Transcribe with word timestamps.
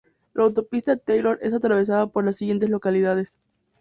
La 0.33 0.45
Autopista 0.45 0.97
Taylor 0.97 1.37
es 1.43 1.53
atravesada 1.53 2.07
por 2.07 2.25
las 2.25 2.37
siguientes 2.37 2.71
localidades. 2.71 3.37